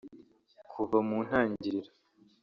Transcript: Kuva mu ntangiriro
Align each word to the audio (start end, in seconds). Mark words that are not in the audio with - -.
Kuva 0.71 0.97
mu 1.07 1.17
ntangiriro 1.27 1.91